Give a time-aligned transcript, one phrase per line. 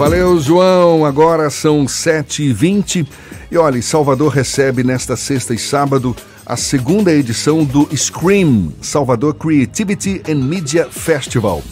[0.00, 1.04] Valeu, João.
[1.04, 3.06] Agora são 7h20.
[3.50, 10.22] E olha, Salvador recebe nesta sexta e sábado a segunda edição do Scream Salvador Creativity
[10.26, 11.62] and Media Festival.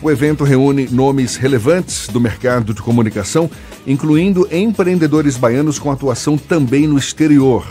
[0.00, 3.50] O evento reúne nomes relevantes do mercado de comunicação,
[3.86, 7.62] incluindo empreendedores baianos com atuação também no exterior.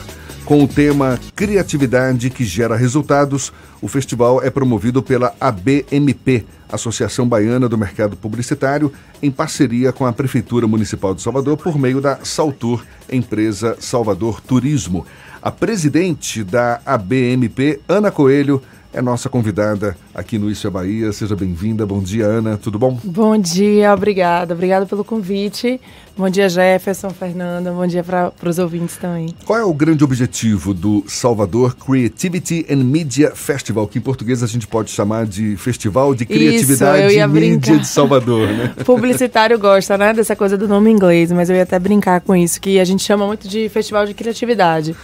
[0.46, 3.52] Com o tema Criatividade que gera resultados,
[3.82, 8.94] o festival é promovido pela ABMP, Associação Baiana do Mercado Publicitário,
[9.24, 15.04] em parceria com a Prefeitura Municipal de Salvador por meio da Saltur, empresa Salvador Turismo.
[15.42, 18.62] A presidente da ABMP, Ana Coelho,
[18.96, 21.12] é nossa convidada aqui no Isso é Bahia.
[21.12, 21.86] Seja bem-vinda.
[21.86, 22.58] Bom dia, Ana.
[22.58, 22.98] Tudo bom?
[23.04, 24.54] Bom dia, obrigada.
[24.54, 25.82] Obrigada pelo convite.
[26.18, 27.74] Bom dia, Jefferson, Fernanda.
[27.74, 29.36] Bom dia para os ouvintes também.
[29.44, 34.48] Qual é o grande objetivo do Salvador Creativity and Media Festival, que em português a
[34.48, 38.74] gente pode chamar de Festival de Criatividade Isso, e Mídia de Salvador, né?
[38.86, 42.62] Publicitário gosta, né, dessa coisa do nome inglês, mas eu ia até brincar com isso,
[42.62, 44.96] que a gente chama muito de Festival de Criatividade.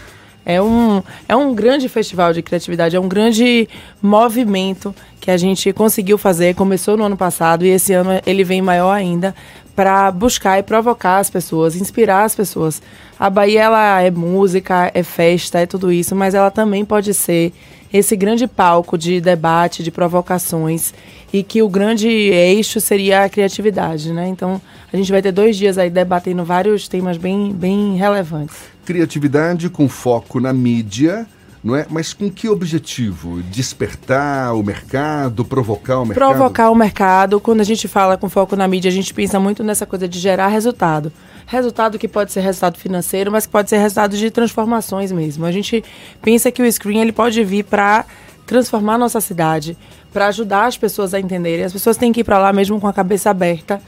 [0.45, 3.69] É um, é um grande festival de criatividade, é um grande
[4.01, 6.55] movimento que a gente conseguiu fazer.
[6.55, 9.35] Começou no ano passado e esse ano ele vem maior ainda
[9.75, 12.81] para buscar e provocar as pessoas, inspirar as pessoas.
[13.19, 17.53] A Bahia ela é música, é festa, é tudo isso, mas ela também pode ser
[17.93, 20.93] esse grande palco de debate, de provocações
[21.33, 24.27] e que o grande eixo seria a criatividade, né?
[24.27, 29.69] Então a gente vai ter dois dias aí debatendo vários temas bem, bem relevantes criatividade
[29.69, 31.25] com foco na mídia,
[31.63, 31.85] não é?
[31.89, 33.41] Mas com que objetivo?
[33.43, 36.27] Despertar o mercado, provocar o mercado?
[36.27, 37.39] Provocar o mercado.
[37.39, 40.19] Quando a gente fala com foco na mídia, a gente pensa muito nessa coisa de
[40.19, 41.11] gerar resultado.
[41.45, 45.45] Resultado que pode ser resultado financeiro, mas que pode ser resultado de transformações mesmo.
[45.45, 45.83] A gente
[46.21, 48.05] pensa que o screen ele pode vir para
[48.45, 49.77] transformar a nossa cidade,
[50.11, 51.65] para ajudar as pessoas a entenderem.
[51.65, 53.81] As pessoas têm que ir para lá mesmo com a cabeça aberta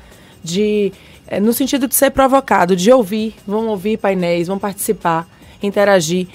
[0.44, 0.92] de
[1.28, 5.28] é, no sentido de ser provocado, de ouvir, vão ouvir painéis, vão participar,
[5.62, 6.28] interagir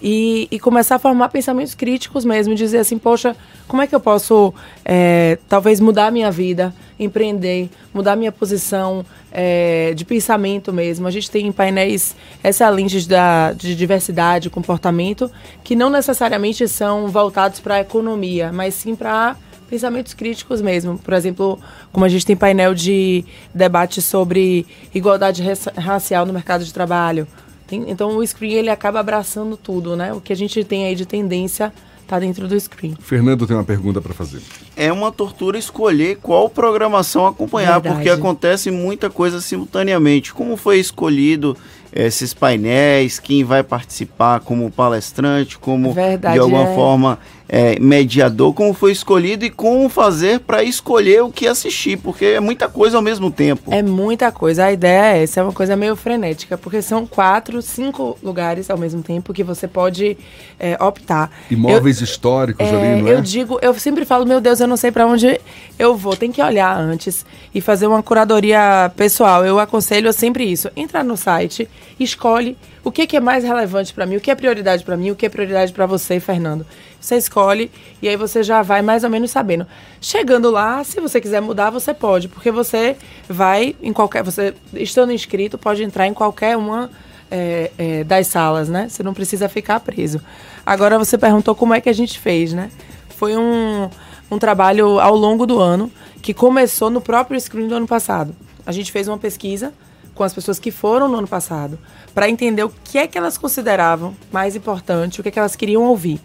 [0.00, 3.34] e, e, começar a formar pensamentos críticos mesmo, dizer assim, poxa,
[3.66, 4.52] como é que eu posso
[4.84, 9.04] é, talvez mudar a minha vida, empreender, mudar minha posição
[9.38, 11.06] é, de pensamento mesmo.
[11.06, 15.30] A gente tem painéis excelentes da, de diversidade, comportamento,
[15.62, 19.36] que não necessariamente são voltados para a economia, mas sim para
[19.68, 20.96] pensamentos críticos mesmo.
[20.96, 21.60] Por exemplo,
[21.92, 25.42] como a gente tem painel de debate sobre igualdade
[25.76, 27.28] racial no mercado de trabalho.
[27.66, 30.14] Tem, então o screen ele acaba abraçando tudo, né?
[30.14, 31.70] O que a gente tem aí de tendência
[32.00, 32.96] está dentro do screen.
[33.00, 34.40] Fernando tem uma pergunta para fazer.
[34.76, 37.94] É uma tortura escolher qual programação acompanhar, Verdade.
[37.94, 40.34] porque acontece muita coisa simultaneamente.
[40.34, 41.56] Como foi escolhido
[41.92, 46.74] esses painéis, quem vai participar como palestrante, como Verdade, de alguma é.
[46.74, 52.24] forma é, mediador, como foi escolhido e como fazer para escolher o que assistir, porque
[52.24, 53.72] é muita coisa ao mesmo tempo.
[53.72, 54.64] É muita coisa.
[54.64, 58.76] A ideia é essa, é uma coisa meio frenética, porque são quatro, cinco lugares ao
[58.76, 60.16] mesmo tempo que você pode
[60.58, 61.30] é, optar.
[61.50, 63.14] Imóveis eu, históricos é, ali, não é?
[63.14, 65.40] Eu digo, eu sempre falo, meu Deus, eu não sei para onde
[65.78, 66.16] eu vou.
[66.16, 69.44] Tem que olhar antes e fazer uma curadoria pessoal.
[69.44, 70.70] Eu aconselho sempre isso.
[70.76, 74.34] Entrar no site, escolhe o que, que é mais relevante para mim, o que é
[74.34, 76.64] prioridade para mim, o que é prioridade para você, Fernando.
[77.00, 77.70] Você escolhe
[78.00, 79.66] e aí você já vai mais ou menos sabendo.
[80.00, 82.96] Chegando lá, se você quiser mudar, você pode, porque você
[83.28, 84.22] vai em qualquer.
[84.22, 86.90] Você, estando inscrito, pode entrar em qualquer uma
[87.30, 88.88] é, é, das salas, né?
[88.88, 90.20] Você não precisa ficar preso.
[90.64, 92.70] Agora você perguntou como é que a gente fez, né?
[93.10, 93.88] Foi um,
[94.30, 95.90] um trabalho ao longo do ano
[96.22, 98.34] que começou no próprio screen do ano passado.
[98.64, 99.72] A gente fez uma pesquisa
[100.14, 101.78] com as pessoas que foram no ano passado,
[102.14, 105.54] para entender o que é que elas consideravam mais importante, o que é que elas
[105.54, 106.18] queriam ouvir.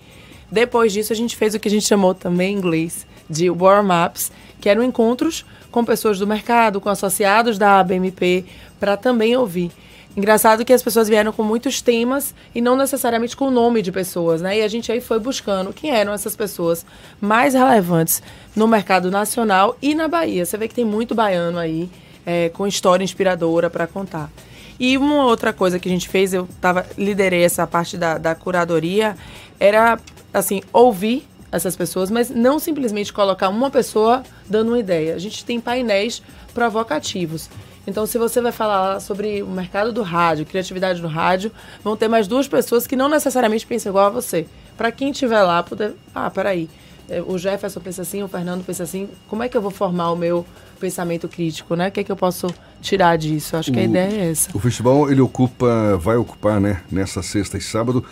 [0.50, 4.32] Depois disso, a gente fez o que a gente chamou também em inglês de warm-ups,
[4.62, 8.46] que eram encontros com pessoas do mercado, com associados da ABMP,
[8.80, 9.72] para também ouvir.
[10.16, 13.94] Engraçado que as pessoas vieram com muitos temas e não necessariamente com o nome de
[13.94, 14.58] pessoas, né?
[14.60, 16.86] E a gente aí foi buscando quem eram essas pessoas
[17.22, 18.22] mais relevantes
[18.54, 20.46] no mercado nacional e na Bahia.
[20.46, 21.90] Você vê que tem muito baiano aí
[22.26, 24.30] é, com história inspiradora para contar.
[24.78, 28.35] E uma outra coisa que a gente fez, eu tava, liderei essa parte da, da
[28.35, 29.16] curadoria,
[29.59, 29.97] era
[30.34, 35.16] assim, ouvir essas pessoas, mas não simplesmente colocar uma pessoa dando uma ideia.
[35.16, 36.22] A gente tem painéis
[36.53, 37.50] provocativos.
[37.86, 41.52] Então, se você vai falar sobre o mercado do rádio, criatividade no rádio,
[41.84, 44.46] vão ter mais duas pessoas que não necessariamente pensam igual a você.
[44.78, 45.94] Para quem estiver lá, poder.
[46.14, 46.70] Ah, peraí.
[47.10, 49.10] É, o Jefferson pensa assim, o Fernando pensa assim.
[49.28, 50.46] Como é que eu vou formar o meu
[50.80, 51.90] pensamento crítico, né?
[51.90, 52.48] O que é que eu posso
[52.82, 53.58] tirar disso?
[53.58, 54.50] Acho que a ideia é essa.
[54.54, 58.04] O festival ele ocupa, vai ocupar, né, nessa sexta e sábado,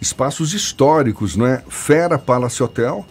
[0.00, 1.62] espaços históricos, não é?
[1.68, 3.04] Fera Palace Hotel,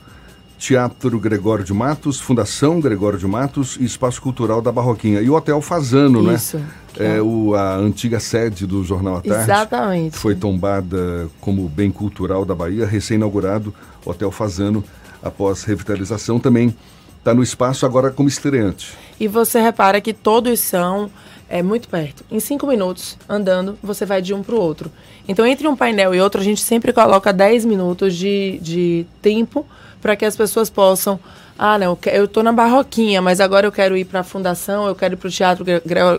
[0.61, 5.19] Teatro Gregório de Matos, Fundação Gregório de Matos e Espaço Cultural da Barroquinha.
[5.19, 6.35] E o Hotel Fazano, né?
[6.35, 6.61] Isso.
[6.99, 9.43] É, é o, a antiga sede do Jornal à Tarde.
[9.43, 10.15] Exatamente.
[10.15, 13.73] Foi tombada como bem cultural da Bahia, recém-inaugurado,
[14.05, 14.83] Hotel Fazano,
[15.23, 16.75] após revitalização, também
[17.17, 18.93] está no espaço agora como estreante.
[19.19, 21.09] E você repara que todos são
[21.51, 22.23] é, muito perto.
[22.31, 24.89] Em cinco minutos, andando, você vai de um para o outro.
[25.27, 29.65] Então, entre um painel e outro, a gente sempre coloca 10 minutos de, de tempo
[30.01, 31.19] para que as pessoas possam.
[31.59, 34.95] Ah, não, eu estou na Barroquinha, mas agora eu quero ir para a Fundação, eu
[34.95, 35.65] quero ir para o Teatro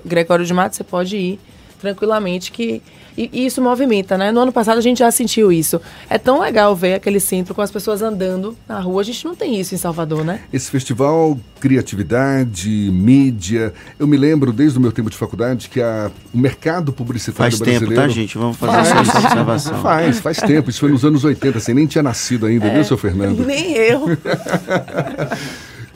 [0.04, 0.76] Gregório de Matos.
[0.76, 1.40] Você pode ir
[1.82, 2.80] tranquilamente, que
[3.16, 4.32] e, e, isso movimenta, né?
[4.32, 5.80] No ano passado a gente já sentiu isso.
[6.08, 9.02] É tão legal ver aquele centro com as pessoas andando na rua.
[9.02, 10.40] A gente não tem isso em Salvador, né?
[10.52, 13.74] Esse festival, criatividade, mídia.
[13.98, 17.58] Eu me lembro desde o meu tempo de faculdade que a, o mercado publicitário faz
[17.58, 17.94] brasileiro.
[17.94, 18.38] Faz tempo, tá, gente?
[18.38, 19.82] Vamos fazer essa observação.
[19.82, 20.70] Faz, faz tempo.
[20.70, 21.60] Isso foi nos anos 80.
[21.60, 23.44] Você nem tinha nascido ainda, é, viu, seu Fernando?
[23.44, 24.06] Nem eu.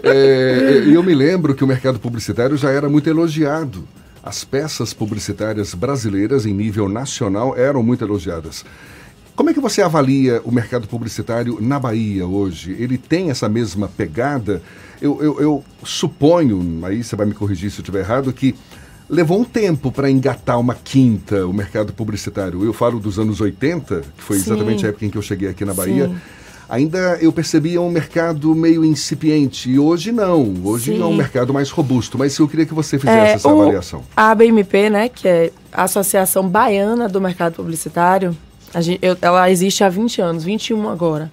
[0.02, 3.88] é, eu me lembro que o mercado publicitário já era muito elogiado
[4.26, 8.64] as peças publicitárias brasileiras em nível nacional eram muito elogiadas.
[9.36, 12.74] Como é que você avalia o mercado publicitário na Bahia hoje?
[12.76, 14.60] Ele tem essa mesma pegada?
[15.00, 18.52] Eu, eu, eu suponho, aí você vai me corrigir se eu estiver errado, que
[19.08, 22.64] levou um tempo para engatar uma quinta o mercado publicitário.
[22.64, 24.86] Eu falo dos anos 80, que foi exatamente Sim.
[24.86, 26.08] a época em que eu cheguei aqui na Bahia.
[26.08, 26.16] Sim
[26.68, 29.70] ainda eu percebia um mercado meio incipiente.
[29.70, 30.54] E hoje não.
[30.64, 31.02] Hoje Sim.
[31.02, 32.18] é um mercado mais robusto.
[32.18, 34.02] Mas eu queria que você fizesse é, essa avaliação.
[34.16, 38.36] A ABMP, né, que é a Associação Baiana do Mercado Publicitário,
[38.78, 41.30] gente, eu, ela existe há 20 anos, 21 agora.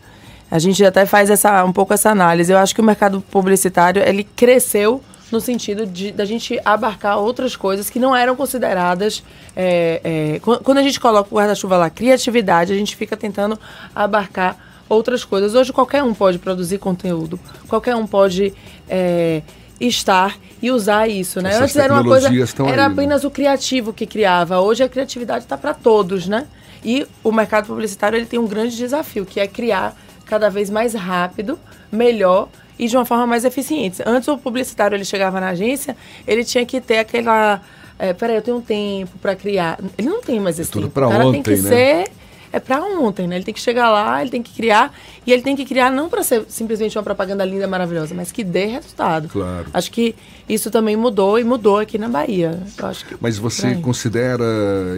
[0.50, 2.51] A gente até faz essa, um pouco essa análise.
[2.51, 5.01] Eu acho que o mercado publicitário ele cresceu
[5.31, 9.24] no sentido de da gente abarcar outras coisas que não eram consideradas.
[9.56, 13.59] É, é, quando a gente coloca o guarda-chuva lá, criatividade, a gente fica tentando
[13.95, 14.56] abarcar
[14.88, 15.56] outras coisas.
[15.56, 18.53] Hoje qualquer um pode produzir conteúdo, qualquer um pode
[18.89, 19.41] é,
[19.80, 21.50] estar e usar isso, né?
[21.50, 22.83] Essas Antes era uma coisa, era aí, né?
[22.85, 23.27] apenas né?
[23.27, 24.59] o criativo que criava.
[24.59, 26.47] Hoje a criatividade está para todos, né?
[26.83, 29.95] E o mercado publicitário ele tem um grande desafio, que é criar
[30.25, 31.57] cada vez mais rápido,
[31.91, 34.01] melhor e de uma forma mais eficiente.
[34.06, 35.95] Antes o publicitário ele chegava na agência,
[36.27, 37.62] ele tinha que ter aquela
[37.97, 39.79] é, peraí, eu tenho um tempo para criar.
[39.97, 41.00] Ele não tem mais é esse é tudo tempo.
[41.00, 41.69] O cara ontem, tem que né?
[41.69, 42.12] ser
[42.53, 43.35] é para ontem, né?
[43.35, 44.94] Ele tem que chegar lá, ele tem que criar
[45.25, 48.44] e ele tem que criar não para ser simplesmente uma propaganda linda, maravilhosa, mas que
[48.44, 49.27] dê resultado.
[49.27, 49.65] Claro.
[49.73, 50.15] Acho que
[50.47, 52.61] isso também mudou e mudou aqui na Bahia.
[52.77, 54.45] Eu acho que mas você considera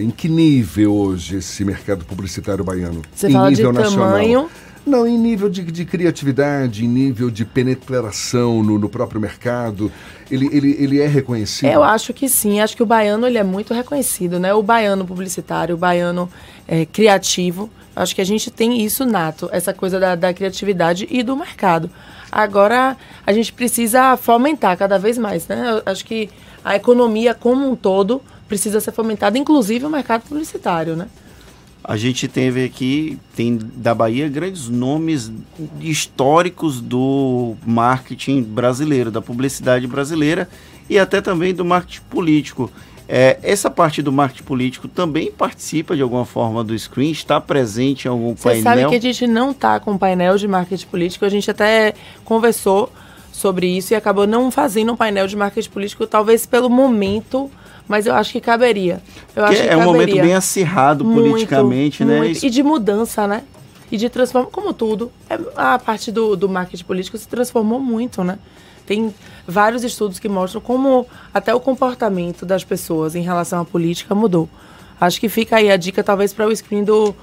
[0.01, 3.01] em que nível hoje esse mercado publicitário baiano?
[3.15, 4.07] Você em fala nível de nacional?
[4.09, 4.49] tamanho
[4.85, 9.91] não, em nível de, de criatividade, em nível de penetração no, no, próprio mercado,
[10.29, 11.69] ele, ele, ele é reconhecido?
[11.69, 14.53] Eu acho que sim, acho que o baiano ele é muito reconhecido, né?
[14.53, 16.29] O baiano publicitário, o baiano
[16.67, 21.23] é, criativo, acho que a gente tem isso nato, essa coisa da, da criatividade e
[21.23, 21.89] do mercado.
[22.31, 22.95] Agora,
[23.25, 25.81] a gente precisa fomentar cada vez mais, né?
[25.85, 26.29] Eu acho que
[26.63, 31.07] a economia como um todo precisa ser fomentada, inclusive o mercado publicitário, né?
[31.87, 35.31] A gente teve aqui, tem da Bahia grandes nomes
[35.79, 40.49] históricos do marketing brasileiro, da publicidade brasileira
[40.89, 42.71] e até também do marketing político.
[43.07, 47.11] É, essa parte do marketing político também participa de alguma forma do screen?
[47.11, 48.63] Está presente em algum painel?
[48.63, 51.93] Você sabe que a gente não está com painel de marketing político, a gente até
[52.23, 52.91] conversou
[53.31, 57.51] sobre isso e acabou não fazendo um painel de marketing político, talvez pelo momento
[57.87, 59.01] mas eu acho que caberia.
[59.35, 62.17] Eu acho que é um momento bem acirrado muito, politicamente, né?
[62.17, 62.45] Muito.
[62.45, 63.43] E de mudança, né?
[63.91, 68.23] E de transformar, como tudo, é, a parte do, do marketing político se transformou muito,
[68.23, 68.39] né?
[68.85, 69.13] Tem
[69.47, 74.49] vários estudos que mostram como até o comportamento das pessoas em relação à política mudou.
[74.99, 77.15] Acho que fica aí a dica, talvez, para o screen do,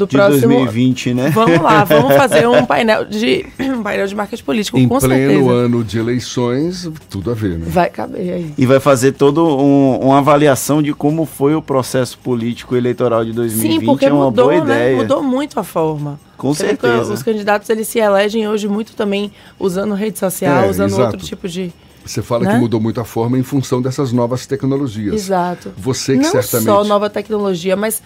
[0.00, 0.48] do de próximo.
[0.48, 1.30] 2020, né?
[1.34, 5.30] Vamos lá, vamos fazer um painel de um painel de marketing político, em com pleno
[5.30, 5.50] certeza.
[5.50, 7.66] ano de eleições, tudo a ver, né?
[7.68, 8.54] Vai caber aí.
[8.56, 13.32] E vai fazer toda um, uma avaliação de como foi o processo político eleitoral de
[13.32, 13.80] 2020.
[13.80, 14.74] Sim, porque é uma mudou, boa né?
[14.74, 14.96] ideia.
[14.96, 16.18] Mudou muito a forma.
[16.36, 17.12] Com Você certeza.
[17.12, 21.02] Os candidatos eles se elegem hoje muito também usando rede social, é, usando exato.
[21.02, 21.72] outro tipo de
[22.04, 22.54] você fala né?
[22.54, 25.14] que mudou muito a forma em função dessas novas tecnologias.
[25.14, 25.72] Exato.
[25.76, 26.66] Você que Não certamente.
[26.66, 28.02] Não só nova tecnologia, mas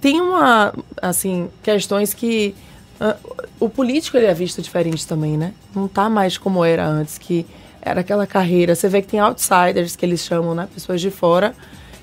[0.00, 2.54] tem uma, assim, questões que
[3.00, 5.52] uh, o político ele é visto diferente também, né?
[5.74, 7.44] Não está mais como era antes, que
[7.82, 8.74] era aquela carreira.
[8.74, 10.68] Você vê que tem outsiders que eles chamam, né?
[10.72, 11.54] Pessoas de fora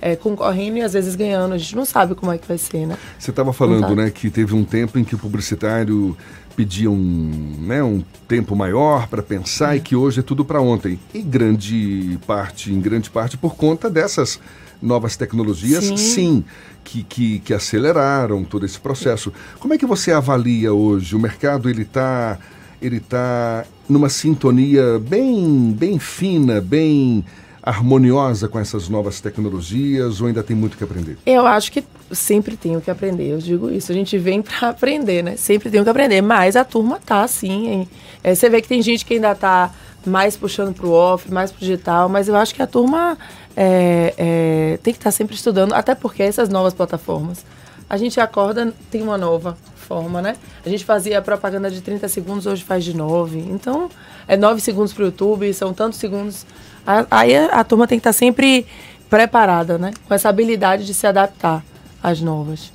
[0.01, 1.53] é, concorrendo e às vezes ganhando.
[1.53, 2.97] A gente não sabe como é que vai ser, né?
[3.17, 6.15] Você estava falando, né, que teve um tempo em que o publicitário
[6.55, 9.77] pedia um, né, um tempo maior para pensar é.
[9.77, 10.99] e que hoje é tudo para ontem.
[11.13, 14.39] E grande parte, em grande parte, por conta dessas
[14.81, 16.45] novas tecnologias, sim, sim
[16.83, 19.33] que, que, que, aceleraram todo esse processo.
[19.59, 21.15] Como é que você avalia hoje?
[21.15, 22.37] O mercado ele está
[22.81, 27.25] ele está numa sintonia bem, bem fina, bem
[27.65, 31.17] harmoniosa com essas novas tecnologias ou ainda tem muito que aprender?
[31.25, 33.91] Eu acho que sempre tenho que aprender, eu digo isso.
[33.91, 35.35] A gente vem para aprender, né?
[35.35, 37.87] Sempre tenho que aprender, mas a turma tá assim.
[38.23, 39.71] É, você vê que tem gente que ainda tá
[40.05, 43.17] mais puxando para o off, mais para o digital, mas eu acho que a turma
[43.57, 47.43] é, é, tem que estar tá sempre estudando, até porque essas novas plataformas,
[47.89, 50.35] a gente acorda, tem uma nova forma, né?
[50.63, 53.39] A gente fazia propaganda de 30 segundos, hoje faz de 9.
[53.39, 53.89] Então,
[54.27, 56.45] é 9 segundos para o YouTube, são tantos segundos
[57.09, 58.65] Aí a, a turma tem que estar sempre
[59.09, 59.91] preparada, né?
[60.07, 61.63] Com essa habilidade de se adaptar
[62.01, 62.71] às novas.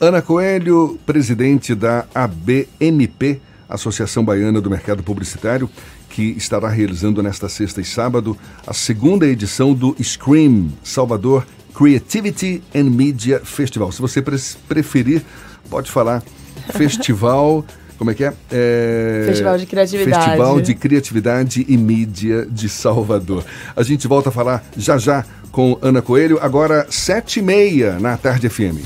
[0.00, 5.70] Ana Coelho, presidente da ABMP, Associação Baiana do Mercado Publicitário,
[6.10, 12.84] que estará realizando nesta sexta e sábado a segunda edição do Scream Salvador Creativity and
[12.84, 13.90] Media Festival.
[13.90, 14.22] Se você
[14.68, 15.22] preferir,
[15.68, 16.22] pode falar
[16.72, 17.64] festival
[18.04, 18.34] como é que é?
[18.52, 19.24] é?
[19.28, 20.24] Festival de Criatividade.
[20.24, 23.42] Festival de Criatividade e Mídia de Salvador.
[23.74, 28.18] A gente volta a falar já já com Ana Coelho, agora sete e meia na
[28.18, 28.84] Tarde FM.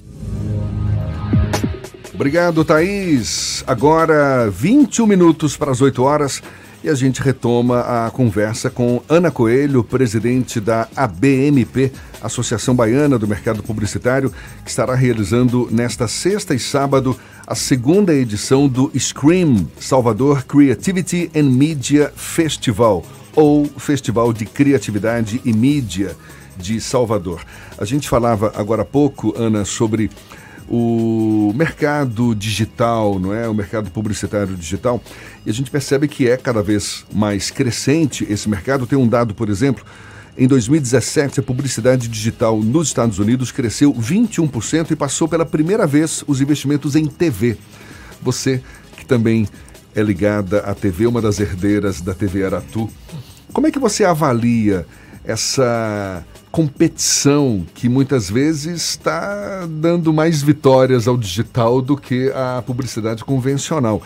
[2.15, 3.65] Obrigado, Thaís.
[3.67, 6.41] Agora 21 minutos para as 8 horas
[6.83, 11.93] e a gente retoma a conversa com Ana Coelho, presidente da ABMP,
[12.23, 14.33] Associação Baiana do Mercado Publicitário,
[14.65, 21.51] que estará realizando nesta sexta e sábado a segunda edição do Scream Salvador Creativity and
[21.51, 23.05] Media Festival,
[23.35, 26.17] ou Festival de Criatividade e Mídia
[26.57, 27.41] de Salvador.
[27.77, 30.11] A gente falava agora há pouco, Ana, sobre
[30.69, 33.49] o mercado digital, não é?
[33.49, 35.03] O mercado publicitário digital.
[35.47, 38.87] E a gente percebe que é cada vez mais crescente esse mercado.
[38.87, 39.85] Tem um dado, por exemplo,
[40.37, 46.23] em 2017 a publicidade digital nos Estados Unidos cresceu 21% e passou pela primeira vez
[46.27, 47.57] os investimentos em TV.
[48.23, 48.63] Você
[48.97, 49.49] que também
[49.95, 52.89] é ligada à TV, uma das herdeiras da TV Aratu,
[53.53, 54.87] como é que você avalia
[55.29, 63.23] essa competição que muitas vezes está dando mais vitórias ao digital do que à publicidade
[63.23, 64.03] convencional.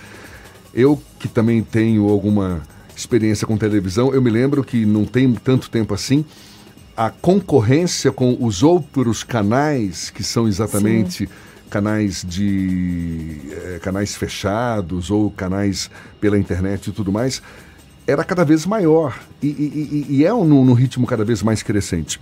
[0.75, 2.63] Eu, que também tenho alguma
[2.97, 6.25] experiência com televisão, eu me lembro que não tem tanto tempo assim,
[6.97, 11.33] a concorrência com os outros canais, que são exatamente Sim.
[11.71, 15.89] canais de é, canais fechados ou canais
[16.21, 17.41] pela internet e tudo mais,
[18.07, 22.21] era cada vez maior e, e, e é num, ritmo cada vez mais crescente.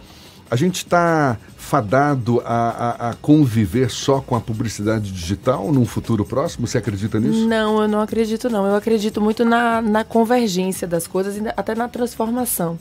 [0.51, 6.25] A gente está fadado a, a, a, conviver só com a publicidade digital num futuro
[6.25, 6.67] próximo?
[6.67, 7.47] Você acredita nisso?
[7.47, 8.67] Não, eu não acredito não.
[8.67, 12.77] Eu acredito muito na, na convergência das coisas e até na transformação.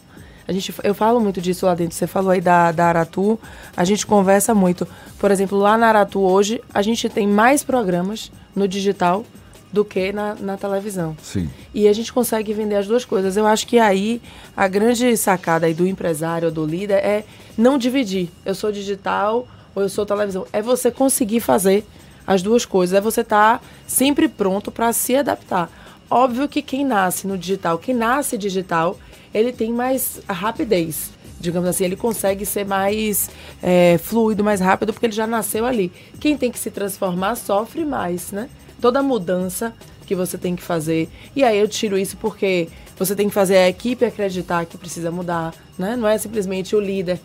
[0.48, 1.96] A gente, eu falo muito disso lá dentro.
[1.96, 3.40] Você falou aí da, da Aratu,
[3.78, 4.88] a gente conversa muito.
[5.20, 9.24] Por exemplo, lá na Aratu hoje, a gente tem mais programas no digital
[9.72, 11.16] do que na, na televisão.
[11.22, 11.50] Sim.
[11.74, 13.38] E a gente consegue vender as duas coisas.
[13.38, 14.22] Eu acho que aí
[14.56, 17.26] a grande sacada aí do empresário do líder é
[17.58, 18.30] não dividir.
[18.46, 20.46] Eu sou digital ou eu sou televisão.
[20.52, 21.86] É você conseguir fazer
[22.26, 22.98] as duas coisas.
[22.98, 25.70] É você estar tá sempre pronto para se adaptar.
[26.10, 28.98] Óbvio que quem nasce no digital, quem nasce digital,
[29.32, 33.30] ele tem mais rapidez digamos assim, ele consegue ser mais
[33.64, 35.90] é, fluido, mais rápido, porque ele já nasceu ali.
[36.20, 38.50] Quem tem que se transformar sofre mais, né?
[38.80, 39.74] Toda mudança
[40.06, 41.10] que você tem que fazer.
[41.36, 42.68] E aí eu tiro isso porque
[42.98, 45.96] você tem que fazer a equipe acreditar que precisa mudar, né?
[45.96, 47.20] Não é simplesmente o líder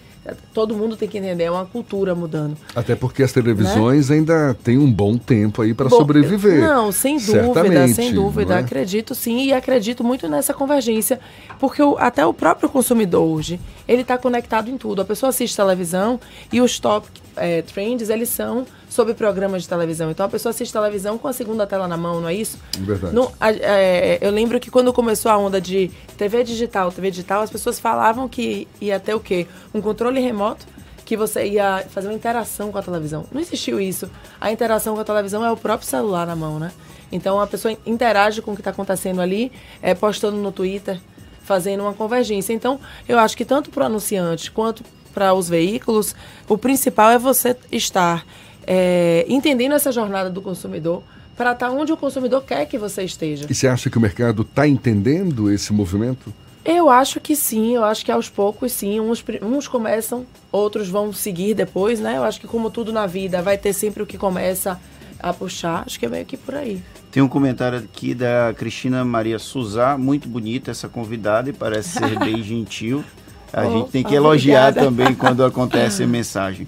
[0.53, 2.57] todo mundo tem que entender, é uma cultura mudando.
[2.75, 4.17] Até porque as televisões né?
[4.17, 6.61] ainda têm um bom tempo aí para sobreviver.
[6.61, 8.55] Não, sem dúvida, sem dúvida.
[8.55, 8.59] É?
[8.59, 11.21] Acredito sim e acredito muito nessa convergência,
[11.59, 15.03] porque o, até o próprio consumidor hoje, ele está conectado em tudo.
[15.03, 16.19] A pessoa assiste televisão
[16.53, 17.07] e os top
[17.37, 20.09] é, trends, eles são sobre programas de televisão.
[20.09, 22.57] Então a pessoa assiste televisão com a segunda tela na mão, não é isso?
[22.79, 23.13] Verdade.
[23.41, 27.51] a, é, eu lembro que quando começou a onda de TV digital, TV digital, as
[27.51, 29.49] pessoas falavam que ia ter o quê?
[29.75, 30.65] Um controle remoto
[31.05, 33.27] que você ia fazer uma interação com a televisão.
[33.33, 34.09] Não existiu isso.
[34.41, 36.71] A interação com a televisão é o próprio celular na mão, né?
[37.11, 39.51] Então a pessoa interage com o que está acontecendo ali,
[39.83, 41.01] é, postando no Twitter,
[41.43, 42.53] fazendo uma convergência.
[42.53, 46.15] Então eu acho que tanto para o anunciante quanto para os veículos,
[46.49, 48.25] o principal é você estar
[48.67, 51.03] é, entendendo essa jornada do consumidor
[51.37, 53.47] para estar tá onde o consumidor quer que você esteja.
[53.49, 56.33] E você acha que o mercado está entendendo esse movimento?
[56.65, 61.13] Eu acho que sim, eu acho que aos poucos sim, uns, uns começam, outros vão
[61.13, 62.17] seguir depois, né?
[62.17, 64.81] Eu acho que como tudo na vida, vai ter sempre o que começa
[65.19, 66.83] a puxar, acho que é meio que por aí.
[67.11, 72.17] Tem um comentário aqui da Cristina Maria Suzá, muito bonita essa convidada e parece ser
[72.19, 73.05] bem gentil.
[73.53, 74.87] A oh, gente tem que elogiar obrigada.
[74.87, 76.67] também quando acontece a mensagem.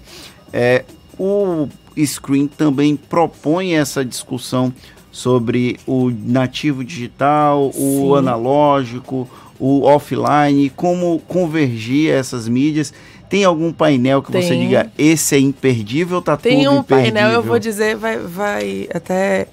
[0.53, 0.85] É,
[1.19, 1.67] o
[2.05, 4.73] Screen também propõe essa discussão
[5.11, 8.01] sobre o nativo digital, Sim.
[8.01, 9.27] o analógico,
[9.59, 12.93] o offline, como convergir essas mídias.
[13.29, 14.41] Tem algum painel que Tem.
[14.41, 18.87] você diga, esse é imperdível, tá Tem tudo um painel, eu vou dizer, vai, vai
[18.93, 19.47] até...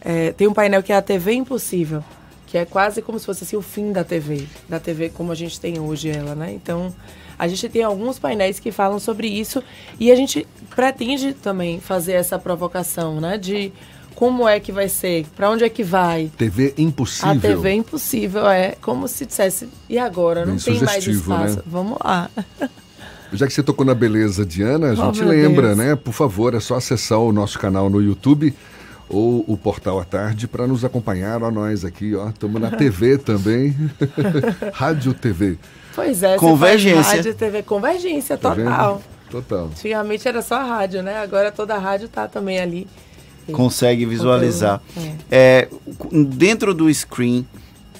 [0.00, 2.04] É, tem um painel que é a TV Impossível,
[2.46, 5.34] que é quase como se fosse assim, o fim da TV, da TV como a
[5.34, 6.52] gente tem hoje ela, né?
[6.52, 6.94] Então,
[7.38, 9.62] a gente tem alguns painéis que falam sobre isso
[10.00, 13.38] e a gente pretende também fazer essa provocação, né?
[13.38, 13.72] De
[14.14, 16.30] como é que vai ser, para onde é que vai.
[16.36, 17.30] TV impossível.
[17.30, 20.44] A TV impossível é como se dissesse, e agora?
[20.44, 21.56] Não Bem tem mais espaço.
[21.56, 21.62] Né?
[21.64, 22.28] Vamos lá.
[23.32, 25.78] Já que você tocou na beleza Diana, a oh, gente lembra, Deus.
[25.78, 25.94] né?
[25.94, 28.54] Por favor, é só acessar o nosso canal no YouTube
[29.08, 31.42] ou o Portal à Tarde para nos acompanhar.
[31.42, 33.74] Ó, nós aqui, ó, estamos na TV também.
[34.72, 35.58] Rádio TV.
[35.94, 37.16] Pois é, convergência.
[37.16, 38.94] Rádio TV, convergência tá total.
[38.96, 39.18] Vendo?
[39.30, 39.64] Total.
[39.66, 41.18] Antigamente era só a rádio, né?
[41.18, 42.86] Agora toda a rádio tá também ali
[43.52, 44.80] consegue visualizar.
[45.30, 45.68] É.
[45.68, 45.68] É,
[46.12, 47.46] dentro do screen,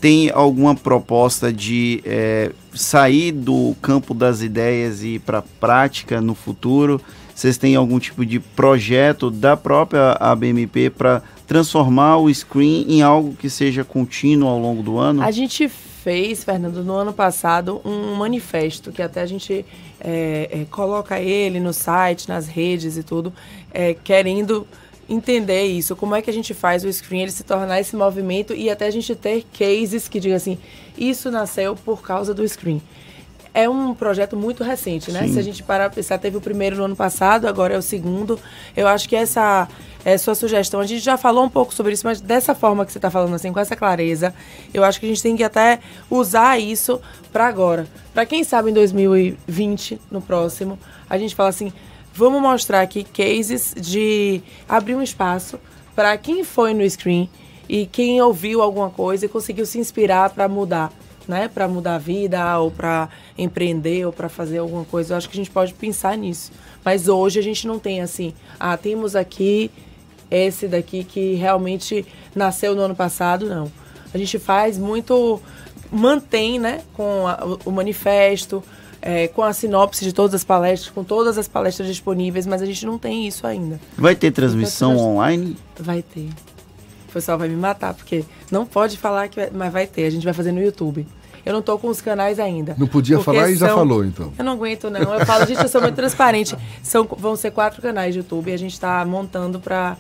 [0.01, 6.21] tem alguma proposta de é, sair do campo das ideias e ir para a prática
[6.21, 7.01] no futuro?
[7.39, 13.37] Vocês têm algum tipo de projeto da própria ABMP para transformar o screen em algo
[13.37, 15.23] que seja contínuo ao longo do ano?
[15.23, 19.65] A gente fez, Fernando, no ano passado, um manifesto que até a gente
[20.01, 23.33] é, é, coloca ele no site, nas redes e tudo,
[23.73, 24.67] é, querendo
[25.09, 28.53] entender isso, como é que a gente faz o screen ele se tornar esse movimento
[28.53, 30.59] e até a gente ter cases que digam assim,
[30.99, 32.83] isso nasceu por causa do screen.
[33.55, 35.23] É um projeto muito recente, né?
[35.23, 35.33] Sim.
[35.33, 37.83] Se a gente parar para pensar, teve o primeiro no ano passado, agora é o
[37.83, 38.39] segundo.
[38.77, 39.69] Eu acho que essa
[40.05, 40.81] é sua sugestão.
[40.81, 43.35] A gente já falou um pouco sobre isso, mas dessa forma que você está falando,
[43.35, 44.35] assim, com essa clareza,
[44.73, 47.01] eu acho que a gente tem que até usar isso
[47.33, 47.87] para agora.
[48.15, 50.79] Para quem sabe em 2020, no próximo,
[51.09, 51.73] a gente fala assim,
[52.19, 55.57] Vamos mostrar aqui cases de abrir um espaço
[55.95, 57.31] para quem foi no screen
[57.69, 60.93] e quem ouviu alguma coisa e conseguiu se inspirar para mudar,
[61.29, 61.47] né?
[61.47, 65.13] Para mudar a vida ou para empreender ou para fazer alguma coisa.
[65.13, 66.51] Eu acho que a gente pode pensar nisso.
[66.85, 69.71] Mas hoje a gente não tem assim, ah, temos aqui
[70.31, 73.71] esse daqui que realmente nasceu no ano passado, não.
[74.13, 75.41] A gente faz muito
[75.91, 78.63] mantém, né, com a, o manifesto,
[79.01, 82.67] é, com a sinopse de todas as palestras, com todas as palestras disponíveis, mas a
[82.67, 83.81] gente não tem isso ainda.
[83.97, 85.03] Vai ter transmissão trans...
[85.03, 85.57] online?
[85.79, 86.29] Vai ter.
[87.09, 90.05] O pessoal vai me matar, porque não pode falar que vai, mas vai ter.
[90.05, 91.07] A gente vai fazer no YouTube.
[91.49, 92.77] Eu não tô com os canais ainda.
[92.77, 94.31] Não podia falar e já falou, então.
[94.39, 95.15] Eu não aguento, não.
[95.15, 96.55] Eu falo, gente, eu sou muito transparente.
[96.83, 99.97] São, vão ser quatro canais de YouTube e a gente está montando para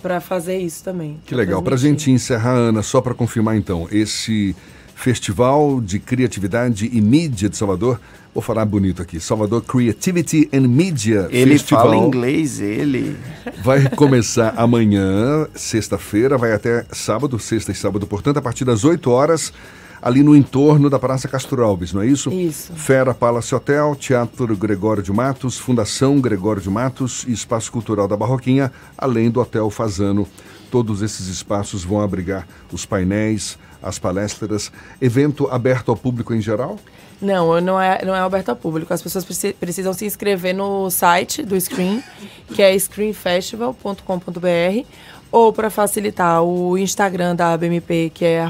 [0.00, 1.20] para fazer isso também.
[1.24, 1.62] Que legal.
[1.62, 4.54] Para a gente encerrar, Ana, só para confirmar então, esse
[4.94, 8.00] Festival de Criatividade e Mídia de Salvador.
[8.32, 9.18] Vou falar bonito aqui.
[9.20, 11.86] Salvador Creativity and Media ele Festival.
[11.86, 13.16] Ele fala inglês, ele.
[13.62, 19.10] Vai começar amanhã, sexta-feira, vai até sábado, sexta e sábado, portanto, a partir das 8
[19.10, 19.52] horas,
[20.02, 22.30] ali no entorno da Praça Castro Alves, não é isso?
[22.32, 22.72] Isso.
[22.74, 28.16] Fera Palace Hotel, Teatro Gregório de Matos, Fundação Gregório de Matos e Espaço Cultural da
[28.16, 30.26] Barroquinha, além do Hotel Fazano.
[30.72, 36.78] Todos esses espaços vão abrigar os painéis, as palestras, evento aberto ao público em geral?
[37.20, 38.92] Não, não é, não é aberto ao público.
[38.92, 42.02] As pessoas precisam se inscrever no site do Screen,
[42.48, 44.86] que é screenfestival.com.br,
[45.32, 48.46] ou para facilitar o Instagram da ABMP, que é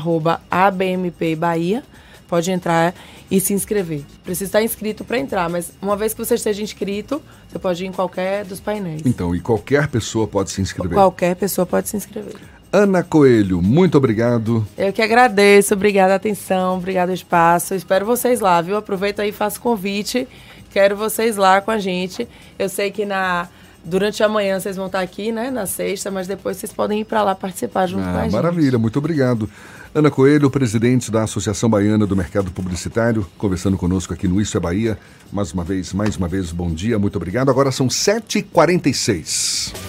[0.51, 1.85] @abmpbahia.
[2.29, 2.95] Pode entrar
[3.31, 4.05] e se inscrever.
[4.25, 7.89] Precisa estar inscrito para entrar, mas uma vez que você esteja inscrito, você pode ir
[7.89, 9.03] em qualquer dos painéis.
[9.05, 10.95] Então, e qualquer pessoa pode se inscrever?
[10.95, 12.37] Qualquer pessoa pode se inscrever.
[12.73, 14.67] Ana Coelho, muito obrigado.
[14.79, 17.75] Eu que agradeço, obrigada a atenção, obrigado o espaço.
[17.75, 18.79] Espero vocês lá, viu?
[18.79, 20.27] Aproveito aí e faço convite.
[20.71, 22.27] Quero vocês lá com a gente.
[22.59, 23.47] Eu sei que na
[23.85, 27.05] durante a manhã vocês vão estar aqui, né, na sexta, mas depois vocês podem ir
[27.05, 28.33] para lá participar junto ah, com a gente.
[28.33, 29.49] Maravilha, muito obrigado.
[29.95, 34.61] Ana Coelho, presidente da Associação Baiana do Mercado Publicitário, conversando conosco aqui no Isso é
[34.61, 34.99] Bahia.
[35.31, 37.51] Mais uma vez, mais uma vez, bom dia, muito obrigado.
[37.51, 39.75] Agora são 7h46.